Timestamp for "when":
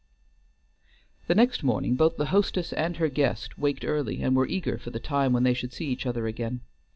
5.31-5.43